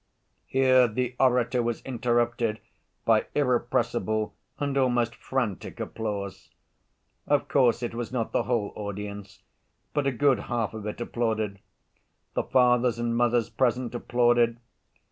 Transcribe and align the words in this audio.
(Here 0.47 0.87
the 0.87 1.15
orator 1.19 1.61
was 1.61 1.83
interrupted 1.83 2.59
by 3.05 3.27
irrepressible 3.35 4.33
and 4.57 4.75
almost 4.75 5.13
frantic 5.15 5.79
applause. 5.79 6.49
Of 7.27 7.47
course, 7.47 7.83
it 7.83 7.93
was 7.93 8.11
not 8.11 8.31
the 8.31 8.41
whole 8.41 8.73
audience, 8.75 9.43
but 9.93 10.07
a 10.07 10.11
good 10.11 10.39
half 10.49 10.73
of 10.73 10.87
it 10.87 10.99
applauded. 11.01 11.59
The 12.33 12.41
fathers 12.41 12.97
and 12.97 13.15
mothers 13.15 13.51
present 13.51 13.93
applauded. 13.93 14.57